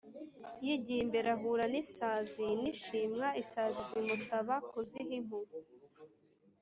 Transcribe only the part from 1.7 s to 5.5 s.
n’isazi n’ishwima. isazi zimusaba kuziha impu